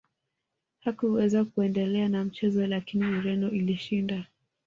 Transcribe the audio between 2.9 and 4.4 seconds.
ureno ilishinda